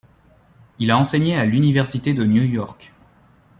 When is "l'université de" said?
1.45-2.25